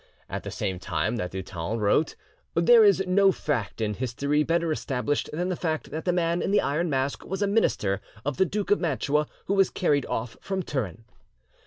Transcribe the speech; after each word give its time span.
At 0.27 0.41
the 0.41 0.49
same 0.49 0.79
time 0.79 1.17
that 1.17 1.29
Dutens 1.29 1.79
wrote, 1.79 2.15
"There 2.55 2.83
is 2.83 3.03
no 3.05 3.31
fact 3.31 3.79
in 3.81 3.93
history 3.93 4.41
better 4.41 4.71
established 4.71 5.29
than 5.31 5.49
the 5.49 5.55
fact 5.55 5.91
that 5.91 6.05
the 6.05 6.11
Man 6.11 6.41
in 6.41 6.49
the 6.49 6.59
Iron 6.59 6.89
Mask 6.89 7.23
was 7.23 7.43
a 7.43 7.47
minister 7.47 8.01
of 8.25 8.37
the 8.37 8.45
Duke 8.45 8.71
of 8.71 8.79
Mantua 8.81 9.27
who 9.45 9.53
was 9.53 9.69
carried 9.69 10.07
off 10.07 10.37
from 10.41 10.63
Turin," 10.63 11.03
M. 11.05 11.05